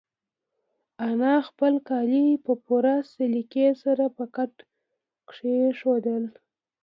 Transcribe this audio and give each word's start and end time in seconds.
انا 1.07 1.35
خپل 1.47 1.73
کالي 1.89 2.25
په 2.45 2.53
پوره 2.65 2.95
سلیقې 3.13 3.67
سره 3.83 4.05
په 4.15 4.23
کټ 4.35 4.53
کېښودل. 5.29 6.23